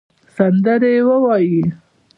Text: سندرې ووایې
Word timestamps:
سندرې 0.35 0.95
ووایې 1.07 1.63